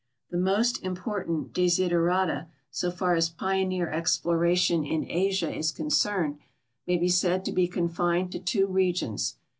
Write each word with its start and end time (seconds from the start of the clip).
The 0.31 0.37
most 0.37 0.81
important 0.83 1.53
desiderata, 1.53 2.47
so 2.71 2.89
far 2.89 3.13
as 3.13 3.29
i)ioneer 3.29 3.93
exploration 3.93 4.83
in 4.83 5.05
Asia 5.07 5.53
is 5.55 5.71
concerned, 5.71 6.39
may 6.87 6.97
l>e 6.97 7.07
said 7.07 7.45
to 7.45 7.51
be 7.51 7.67
contined 7.67 8.31
to 8.31 8.39
two 8.39 8.65
regions. 8.65 9.35